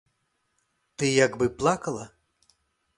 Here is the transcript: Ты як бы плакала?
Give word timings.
Ты 0.97 1.05
як 1.25 1.31
бы 1.43 1.51
плакала? 1.61 2.03